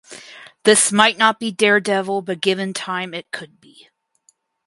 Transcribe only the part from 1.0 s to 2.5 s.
not be "Daredevil" but